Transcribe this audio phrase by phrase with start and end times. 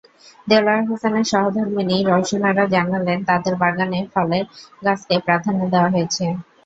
[0.47, 4.45] দেলোয়ার হোসেনের সহধর্মিণী রওশন আরা জানালেন, তাঁদের বাগানে ফলের
[4.85, 6.25] গাছকে প্রাধান্য দেওয়া হয়েছে।